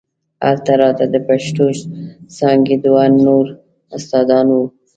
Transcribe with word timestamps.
هلته 0.45 0.71
راته 0.81 1.05
د 1.13 1.15
پښتو 1.27 1.65
څانګې 2.37 2.75
دوه 2.85 3.03
نور 3.25 3.45
استادان 3.97 4.47
وو. 4.53 4.63